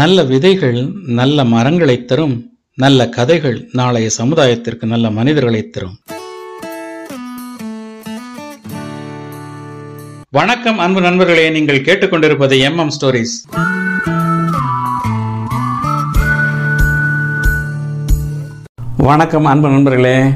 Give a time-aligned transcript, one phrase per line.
[0.00, 5.98] நல்ல விதைகள் நல்ல மரங்களை தரும் நல்ல கதைகள் நாளைய சமுதாயத்திற்கு நல்ல மனிதர்களை தரும்.
[10.30, 11.50] வணக்கம் அன்பு நண்பர்களே.
[11.50, 13.34] நீங்கள் கேட்டுக்கொண்டிருப்பது எம் எம் ஸ்டோரிஸ்
[18.96, 20.28] வணக்கம் அன்பு நண்பர்களே.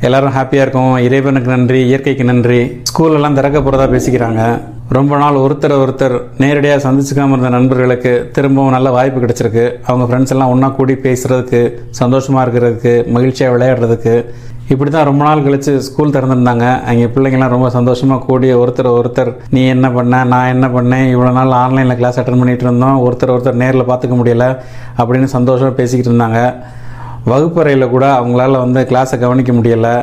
[0.00, 0.96] எல்லாரும் ஹாப்பியாக இருக்கும்.
[0.96, 2.70] இறைவனுக்கு நன்றி இயற்கைக்கு நன்றி.
[2.82, 4.74] ஸ்கூல் எல்லாம் திறக்க போகிறதா பேசிக்கிறாங்க.
[4.94, 9.64] ரொம்ப நாள் ஒருத்தர் ஒருத்தர் நேரடியாக சந்திச்சுக்காம இருந்த நண்பர்களுக்கு திரும்பவும் நல்ல வாய்ப்பு கிடைச்சிருக்கு.
[9.86, 11.60] அவங்க ஃப்ரெண்ட்ஸ் எல்லாம் ஒன்றா கூடி பேசுறதுக்கு
[12.00, 14.14] சந்தோஷமாக இருக்கிறதுக்கு மகிழ்ச்சியாக விளையாடுறதுக்கு.
[14.72, 16.66] இப்படி தான் ரொம்ப நாள் கழிச்சு ஸ்கூல் திறந்துருந்தாங்க.
[16.90, 20.24] அங்கே பிள்ளைங்கள்லாம் ரொம்ப சந்தோஷமாக கூடி ஒருத்தர் ஒருத்தர் நீ என்ன பண்ண?
[20.24, 21.06] நான் என்ன பண்ணேன்?
[21.14, 23.00] இவ்வளோ நாள் ஆன்லைனில் கிளாஸ் அட்டன் பண்ணிகிட்டு இருந்தோம்.
[23.06, 24.46] ஒருத்தர் ஒருத்தர் நேரில் பார்த்துக்க முடியல.
[24.98, 26.40] அப்படின்னு சந்தோஷமாக பேசிக்கிட்டு இருந்தாங்க.
[27.32, 29.96] வகுப்பறையில் கூட அவங்களால வந்து கிளாஸை கவனிக்க முடியலை.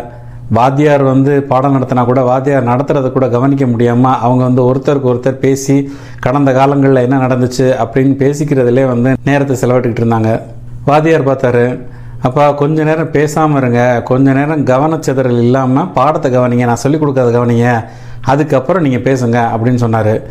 [0.49, 5.91] வாத்தியார் வந்து பாடம் நடத்தினா கூட வாத்தியார் நடத்துறதை கூட கவனிக்க முடியாமல் அவங்க வந்து ஒருத்தருக்கு ஒருத்தர் பேசி
[6.19, 10.41] கடந்த காலங்களில் என்ன நடந்துச்சு அப்படின்னு பேசிக்கிறதுலே வந்து நேரத்தை செலவிட்டுக்கிட்டு இருந்தாங்க.
[10.85, 11.79] வாத்தியார் பார்த்தாரு
[12.21, 14.01] அப்பா கொஞ்ச நேரம் பேசாமல் இருங்க.
[14.05, 16.65] கொஞ்ச நேரம் கவனச்சிதறல் இல்லாமல் பாடத்தை கவனிங்க.
[16.65, 17.85] நான் சொல்லிக் கொடுக்கறத கவனிங்க.
[18.21, 20.21] அதுக்கப்புறம் நீங்கள் பேசுங்க அப்படின்னு சொன்னார்.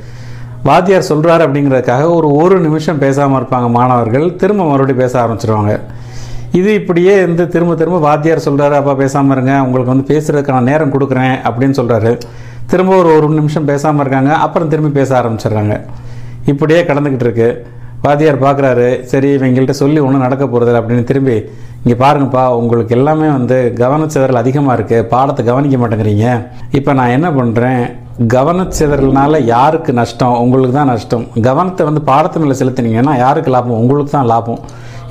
[0.63, 4.37] வாத்தியார் சொல்கிறாரு அப்படிங்கிறதுக்காக ஒரு ஒரு நிமிஷம் பேசாமல் இருப்பாங்க மாணவர்கள்.
[4.37, 5.81] திரும்ப மறுபடியும் பேச ஆரம்பிச்சிருவாங்க.
[6.59, 9.53] இது இப்படியே வந்து திரும்ப திரும்ப வாத்தியார் சொல்கிறாரு அப்பா பேசாமல் இருங்க.
[9.67, 12.11] உங்களுக்கு வந்து பேசுகிறதுக்கான நேரம் கொடுக்குறேன் அப்படின்னு சொல்கிறாரு
[12.73, 14.33] திரும்ப ஒரு ஒரு நிமிஷம் பேசாமல் இருக்காங்க.
[14.47, 15.77] அப்புறம் திரும்பி பேச ஆரம்பிச்சிடுறாங்க.
[16.53, 17.49] இப்படியே கடந்துக்கிட்டு இருக்கு.
[18.05, 21.37] வாத்தியார் பார்க்குறாரு சரி இவங்கள்ட்ட சொல்லி ஒன்றும் நடக்க போகிறது அப்படின்னு திரும்பி
[21.83, 26.27] இங்கே பாருங்கப்பா உங்களுக்கு எல்லாமே வந்து கவனச்சிதறல் அதிகமாக இருக்குது பாடத்தை கவனிக்க மாட்டேங்கிறீங்க.
[26.79, 27.83] இப்போ நான் என்ன பண்ணுறேன்
[28.37, 30.37] கவனச்சிதறல்னால யாருக்கு நஷ்டம்?
[30.45, 31.25] உங்களுக்கு தான் நஷ்டம்.
[31.49, 33.81] கவனத்தை வந்து பாடத்து மேலே செலுத்தினீங்கன்னா யாருக்கு லாபம்?
[33.85, 34.61] உங்களுக்கு தான் லாபம்.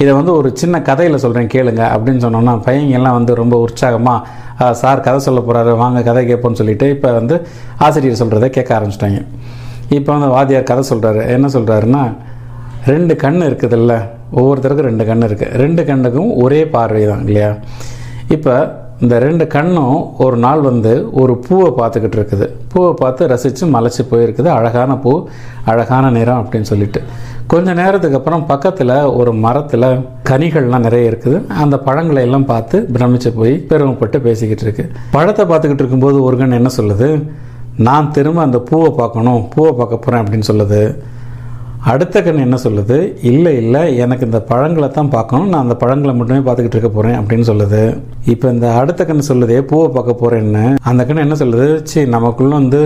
[0.01, 5.19] இதை வந்து ஒரு சின்ன கதையில் சொல்கிறேன் கேளுங்க அப்படின்னு சொன்னோன்னா பையங்கெல்லாம் வந்து ரொம்ப உற்சாகமாக சார் கதை
[5.25, 7.35] சொல்ல போகிறாரு வாங்க கதை கேட்போன்னு சொல்லிட்டு இப்போ வந்து
[7.85, 9.21] ஆசிரியர் சொல்கிறத கேட்க ஆரம்பிச்சிட்டாங்க.
[9.97, 12.03] இப்போ வந்து வாத்தியார் கதை சொல்கிறாரு என்ன சொல்கிறாருன்னா
[12.91, 13.93] ரெண்டு கண் இருக்குதுல்ல
[14.39, 17.49] ஒவ்வொருத்தருக்கும் ரெண்டு கண் இருக்குது ரெண்டு கண்ணுக்கும் ஒரே பார்வை தான் இல்லையா?
[18.35, 18.53] இப்போ
[19.03, 22.47] இந்த ரெண்டு கண்ணும் ஒரு நாள் வந்து ஒரு பூவை பார்த்துக்கிட்டு இருக்குது.
[22.73, 24.45] பூவை பார்த்து ரசித்து மலைச்சி போயிருக்குது.
[24.45, 25.27] அழகான பூ
[25.65, 27.01] அழகான நிறம் அப்படின்னு சொல்லிட்டு.
[27.47, 29.87] கொஞ்ச நேரத்துக்கு அப்புறம் பக்கத்தில் ஒரு மரத்தில்
[30.29, 31.47] கனிகள்லாம் நிறைய இருக்குது.
[31.47, 34.91] அந்த பழங்களை எல்லாம் பார்த்து பிரமிச்சு போய் பெருமைப்பட்டு பேசிக்கிட்டு இருக்கு.
[35.11, 37.29] பழத்தை பார்த்துக்கிட்டு இருக்கும்போது ஒரு கண் என்ன சொல்லுது?
[37.77, 40.81] நான் திரும்ப அந்த பூவை பார்க்கணும் பூவை பார்க்க போகிறேன் அப்படின்னு சொல்லுது.
[41.89, 42.97] அடுத்த கண் என்ன சொல்லுது?
[43.29, 45.47] இல்லை இல்லை எனக்கு இந்த பழங்களை தான் பார்க்கணும்.
[45.51, 47.81] நான் அந்த பழங்களை மட்டுமே பார்த்துக்கிட்டு இருக்க போகிறேன் அப்படின்னு சொல்லுது.
[48.33, 51.67] இப்போ இந்த அடுத்த கண் சொல்லுதே பூவை பார்க்க போகிறேன்னு அந்த கண் என்ன சொல்லுது?
[51.91, 52.81] சரி நமக்குள்ள வந்து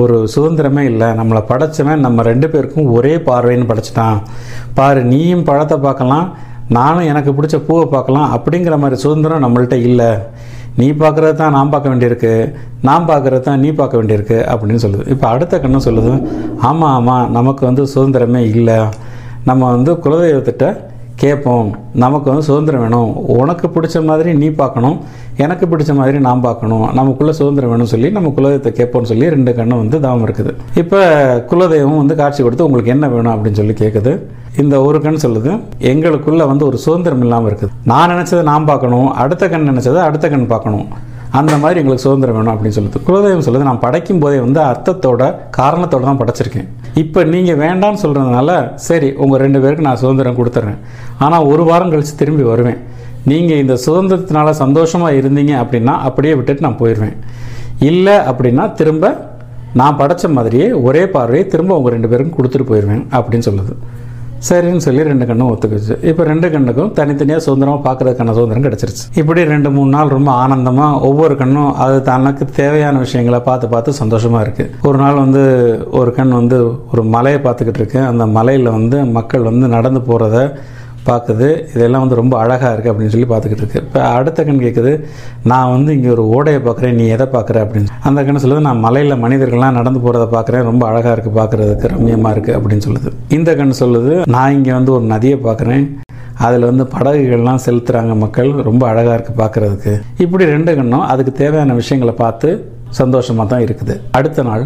[0.00, 1.08] ஒரு சுதந்திரமே இல்லை.
[1.20, 4.18] நம்மளை படைச்சவன் நம்ம ரெண்டு பேருக்கும் ஒரே பார்வைன்னு படைச்சிட்டான்.
[4.80, 6.26] பாரு நீயும் பழத்தை பார்க்கலாம்
[6.78, 10.10] நானும் எனக்கு பிடிச்ச பூவை பார்க்கலாம் அப்படிங்கிற மாதிரி சுதந்திரம் நம்மள்கிட்ட இல்லை.
[10.80, 12.32] நீ பார்க்குறது தான் நான் பார்க்க வேண்டியிருக்கு
[12.88, 15.04] நான் பார்க்குறது தான் நீ பார்க்க வேண்டியிருக்கு அப்படின்னு சொல்லுது.
[15.14, 16.12] இப்போ அடுத்த கண்ணு சொல்லுது
[16.70, 18.78] ஆமாம் ஆமாம் நமக்கு வந்து சுதந்திரமே இல்லை.
[19.50, 20.66] நம்ம வந்து குலதெய்வத்திட்ட
[21.22, 21.68] கேட்போம்.
[22.02, 23.12] நமக்கு வந்து சுதந்திரம் வேணும்.
[23.40, 24.96] உனக்கு பிடிச்ச மாதிரி நீ பார்க்கணும்.
[25.44, 26.84] எனக்கு பிடிச்ச மாதிரி நான் பார்க்கணும்.
[26.98, 30.52] நமக்குள்ளே சுதந்திரம் வேணும்னு சொல்லி நம்ம குலதெய்வத்தை கேட்போம்னு சொல்லி ரெண்டு கண்ணும் வந்து தாமம் இருக்குது.
[30.82, 31.00] இப்போ
[31.52, 34.12] குலதெய்வம் வந்து காட்சி கொடுத்து உங்களுக்கு என்ன வேணும் அப்படின்னு சொல்லி கேட்குது
[34.62, 35.50] இந்த ஒரு கண் சொல்லுது.
[35.90, 37.72] எங்களுக்குள்ள வந்து ஒரு சுதந்திரம் இல்லாமல் இருக்குது.
[37.90, 40.86] நான் நினச்சதை நான் பார்க்கணும் அடுத்த கண் நினச்சதை அடுத்த கண் பார்க்கணும்.
[41.38, 43.00] அந்த மாதிரி எங்களுக்கு சுதந்திரம் வேணும் அப்படின்னு சொல்லுது.
[43.06, 45.22] குலதெய்வம் சொல்லுது நான் படைக்கும் போதே வந்து அர்த்தத்தோட
[45.58, 46.68] காரணத்தோட தான் படைச்சிருக்கேன்.
[47.02, 48.50] இப்போ நீங்கள் வேண்டாம்னு சொல்கிறதுனால
[48.88, 50.80] சரி உங்கள் ரெண்டு பேருக்கு நான் சுதந்திரம் கொடுத்துட்றேன்
[51.26, 52.78] ஆனால் ஒரு வாரம் கழித்து திரும்பி வருவேன்.
[53.32, 57.16] நீங்கள் இந்த சுதந்திரத்தினால சந்தோஷமாக இருந்தீங்க அப்படின்னா அப்படியே விட்டுட்டு நான் போயிடுவேன்
[57.90, 59.12] இல்லை அப்படின்னா திரும்ப
[59.80, 63.74] நான் படைச்ச மாதிரியே ஒரே பார்வையை திரும்ப உங்கள் ரெண்டு பேருக்கும் கொடுத்துட்டு போயிடுவேன் அப்படின்னு சொல்லுது.
[64.48, 65.94] சரின்னு சொல்லி ரெண்டு கண்ணும் ஒத்துக்குச்சு.
[66.10, 69.04] இப்போ ரெண்டு கண்ணுக்கும் தனித்தனியாக சுதந்திரமாக பார்க்குறதுக்கான சுதந்திரம் கிடச்சிருச்சு.
[69.20, 74.44] இப்படி ரெண்டு மூணு நாள் ரொம்ப ஆனந்தமாக ஒவ்வொரு கண்ணும் அது தனக்கு தேவையான விஷயங்களை பார்த்து பார்த்து சந்தோஷமாக
[74.46, 75.42] இருக்குது ஒரு நாள் வந்து
[76.00, 76.58] ஒரு கண் வந்து
[76.92, 78.00] ஒரு மலையை பார்த்துக்கிட்டு இருக்கு.
[78.12, 80.38] அந்த மலையில் வந்து மக்கள் வந்து நடந்து போகிறத
[81.08, 83.82] பார்க்குது இதெல்லாம் வந்து ரொம்ப அழகாக இருக்குது அப்படின்னு சொல்லி பார்த்துக்கிட்டு இருக்கு.
[83.86, 84.92] இப்போ அடுத்த கண் கேட்குது
[85.52, 87.92] நான் வந்து இங்கே ஒரு ஓடையை பார்க்குறேன் நீ எதை பார்க்குற அப்படின்னு.
[88.08, 92.56] அந்த கண் சொல்லுது நான் மலையில் மனிதர்கள்லாம் நடந்து போகிறத பார்க்குறேன் ரொம்ப அழகாக இருக்குது பார்க்குறதுக்கு ரம்மியமாக இருக்குது
[92.58, 93.12] அப்படின்னு சொல்லுது.
[93.38, 95.86] இந்த கண் சொல்லுது நான் இங்கே வந்து ஒரு நதியை பார்க்குறேன்
[96.46, 99.92] அதில் வந்து படகுகள்லாம் செலுத்துகிறாங்க மக்கள் ரொம்ப அழகாக இருக்குது பார்க்குறதுக்கு.
[100.24, 102.48] இப்படி ரெண்டு கண்ணும் அதுக்கு தேவையான விஷயங்களை பார்த்து
[102.98, 103.94] சந்தோஷமாக தான் இருக்குது.
[104.18, 104.64] அடுத்த நாள்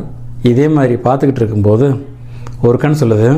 [0.50, 1.86] இதே மாதிரி பார்த்துக்கிட்டு இருக்கும்போது
[2.68, 3.28] ஒரு கண் சொல்லுது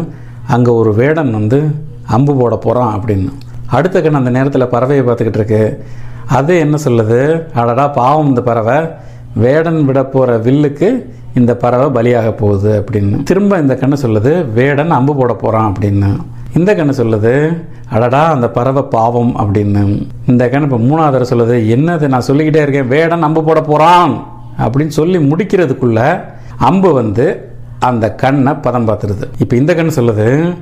[0.55, 1.59] அங்கே ஒரு வேடன் வந்து
[2.07, 3.33] அம்பு போட போகிறான் அப்படின்னு.
[3.67, 5.85] அடுத்த கண் அந்த நேரத்தில் பறவையை பார்த்துக்கிட்டு இருக்கு.
[6.27, 7.43] அது என்ன சொல்லுது?
[7.55, 8.89] அடடா பாவம் இந்த பறவை.
[9.35, 11.05] வேடன் விட போகிற வில்லுக்கு
[11.35, 13.23] இந்த பறவை பலியாக போகுது அப்படின்னு.
[13.23, 16.17] திரும்ப இந்த கண்ணு சொல்லுது வேடன் அம்பு போட போகிறான் அப்படின்னு.
[16.57, 20.07] இந்த கண்ணு சொல்லுது அடடா அந்த பறவை பாவம் அப்படின்னு.
[20.27, 24.27] இந்த கண்ணு இப்போ மூணாவது சொல்லுது என்னது நான் சொல்லிக்கிட்டே இருக்கேன் வேடன் அம்பு போட போகிறான்
[24.59, 26.21] அப்படின்னு சொல்லி முடிக்கிறதுக்குள்ள
[26.57, 29.25] அம்பு வந்து அந்த கண்ணை பதம் பார்த்துருது.
[29.39, 30.55] இப்போ இந்த கண் சொல்லுது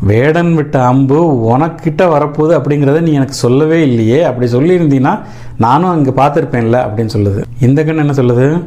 [0.00, 1.18] வேடன் விட்ட அம்பு
[1.56, 4.22] உனக்கிட்ட வரப்போகுது அப்படிங்கிறத நீ எனக்கு சொல்லவே இல்லையே.
[4.22, 5.20] அப்படி சொல்லியிருந்தீங்கன்னா
[5.58, 7.44] நானும் அங்கே பார்த்துருப்பேன்ல அப்படின்னு சொல்லுது.
[7.60, 8.62] இந்த கண்ணு என்ன சொல்லுது?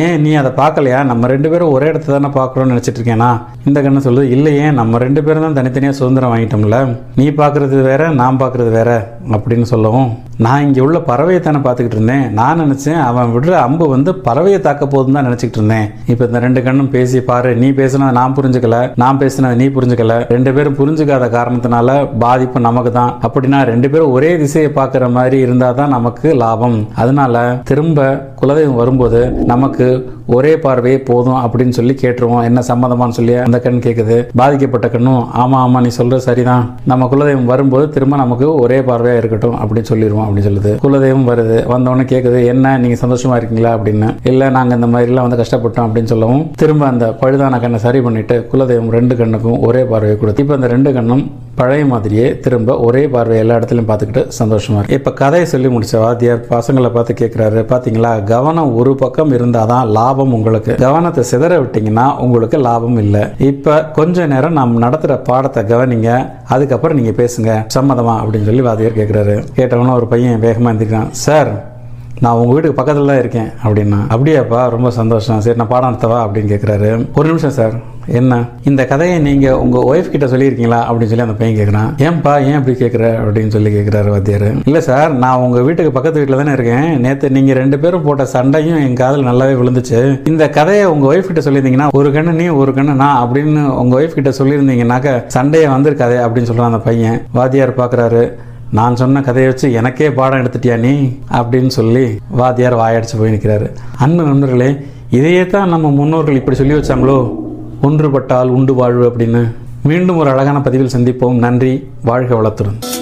[0.00, 0.98] ஏன் நீ அதை பார்க்கலையா?
[1.08, 3.30] நம்ம ரெண்டு பேரும் ஒரே இடத்த தானே பார்க்குறோம்னு நினச்சிட்டு இருக்கேனா?
[3.68, 6.78] இந்த கண்ணு சொல்லுது இல்லையே நம்ம ரெண்டு பேரும் தான் தனித்தனியாக சுதந்திரம் வாங்கிட்டோம்ல.
[7.18, 8.90] நீ பார்க்குறது வேற நான் பார்க்குறது வேற
[9.34, 10.10] அப்படின்னு சொல்லவும்
[10.44, 12.24] நான் இங்கே உள்ள பறவையை தானே பார்த்துக்கிட்டு இருந்தேன்.
[12.38, 15.86] நான் நினச்சேன் அவன் விடுற அம்பு வந்து பறவையை தாக்க போதும் தான் நினச்சிக்கிட்டு இருந்தேன்.
[16.12, 17.50] இப்போ இந்த ரெண்டு கண்ணும் பேசி பாரு.
[17.62, 18.78] நீ பேசினதை நான் புரிஞ்சுக்கல.
[19.02, 20.16] நான் பேசினதை நீ புரிஞ்சுக்கல.
[20.34, 25.78] ரெண்டு பேரும் புரிஞ்சுக்காத காரணத்தினால பாதிப்பு நமக்கு தான் அப்படின்னா ரெண்டு பேரும் ஒரே திசையை பார்க்குற மாதிரி இருந்தால்
[25.80, 26.78] தான் நமக்கு லாபம்.
[27.04, 28.08] அதனால திரும்ப
[28.40, 29.22] குலதெய்வம் வரும்போது
[29.52, 32.44] நமக்கு hakkı ஒரே பார்வையே போதும் அப்படின்னு சொல்லி கேட்டுருவோம்.
[32.44, 36.64] என்ன சம்மதமான்னு சொல்லி அந்த கண் கேட்குது பாதிக்கப்பட்ட கண்ணும் ஆமா ஆமா நீ சொல்றது சரிதான்.
[36.84, 40.72] நம்ம குலதெய்வம் வரும்போது திரும்ப நமக்கு ஒரே பார்வையா இருக்கட்டும் அப்படின்னு சொல்லிடுவோம் அப்படின்னு சொல்லுது.
[40.84, 41.58] குலதெய்வம் வருது.
[41.74, 43.72] வந்தவொடனே கேட்குது என்ன நீங்க சந்தோஷமா இருக்கீங்களா?
[43.78, 44.10] அப்படின்னு.
[44.24, 48.90] இல்ல நாங்க இந்த மாதிரிலாம் வந்து கஷ்டப்பட்டோம் அப்படின்னு சொல்லவும் திரும்ப அந்த பழுதான கண்ணை சரி பண்ணிட்டு குலதெய்வம்
[48.90, 51.24] ரெண்டு கண்ணுக்கும் ஒரே பார்வையை கொடுத்து இப்போ அந்த ரெண்டு கண்ணும்
[51.54, 54.96] பழைய மாதிரியே திரும்ப ஒரே பார்வை எல்லா இடத்துலையும் பார்த்துக்கிட்டு சந்தோஷமா இருக்கு.
[54.98, 60.74] இப்போ கதையை சொல்லி முடிச்ச வாத்தியார் பசங்களை பார்த்து கேட்குறாரு பார்த்தீங்களா கவனம் ஒரு பக்கம் இருந்தாதான் லாபம் உங்களுக்கு.
[60.74, 63.20] கவனத்தை சிதற விட்டீங்கன்னா உங்களுக்கு லாபம் இல்லை.
[63.38, 66.30] இப்போ கொஞ்ச நேரம் நாம் நடத்துகிற பாடத்தை கவனிங்க.
[66.48, 67.66] அதுக்கப்புறம் நீங்கள் பேசுங்க.
[67.74, 68.14] சம்மதமா?
[68.22, 71.71] அப்படின்னு சொல்லி வாத்தியார் கேட்குறாரு கேட்டவொன்னே ஒரு பையன் வேகமாக எந்திரிக்கிறான் சார்
[72.20, 75.40] நான் உங்கள் வீட்டுக்கு பக்கத்தில் தான் இருக்கேன் அப்படின்னா அப்படியாப்பா ரொம்ப சந்தோஷம்.
[75.40, 77.74] சரி நான் பாடம் நடத்தவா அப்படின்னு கேட்குறாரு ஒரு நிமிஷம் சார்
[78.18, 78.36] என்ன?
[78.68, 80.78] இந்த கதையை நீங்கள் உங்கள் ஒய்ஃப் கிட்ட சொல்லியிருக்கீங்களா?
[80.88, 84.46] அப்படின்னு சொல்லி அந்த பையன் கேட்குறான் ஏன்பா ஏன் இப்படி கேட்குற அப்படின்னு சொல்லி கேட்குறாரு வாத்தியார்.
[84.64, 87.00] இல்லை சார் நான் உங்கள் வீட்டுக்கு பக்கத்து வீட்டில் தானே இருக்கேன்.
[87.00, 90.00] நேற்று நீங்கள் ரெண்டு பேரும் போட்ட சண்டையும் என் காதில் நல்லாவே விழுந்துச்சு.
[90.32, 94.18] இந்த கதையை உங்கள் ஒய்ஃப் கிட்ட சொல்லியிருந்தீங்கன்னா ஒரு கண்ணு நீ ஒரு கண்ணு நான் அப்படின்னு உங்கள் ஒய்ஃப்
[94.20, 97.20] கிட்ட சொல்லியிருந்தீங்கன்னாக்க சண்டையை வந்திருக்காதே அப்படின்னு சொல்கிறான் அந்த பையன்.
[97.38, 98.24] வாத்தியார் பார்க்குறாரு
[98.72, 101.16] நான் சொன்ன கதையை வச்சு எனக்கே பாடம் எடுத்துட்டியா நீ?
[101.32, 104.76] அப்படின்னு சொல்லி வாத்தியார் வாயடிச்சு போய் நிற்கிறாரு அன்பு நண்பர்களே
[105.10, 107.34] இதையே தான் நம்ம முன்னோர்கள் இப்படி சொல்லி வச்சாங்களோ?
[107.82, 109.52] ஒன்றுபட்டால் உண்டு வாழ்வு அப்படின்னு
[109.82, 111.38] மீண்டும் ஒரு அழகான பதிவில் சந்திப்போம்.
[111.38, 113.01] நன்றி வாழ்க வளத்துடன்.